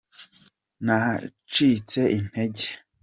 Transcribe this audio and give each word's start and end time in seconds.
nacitse 0.85 2.01
intege. 2.17 2.65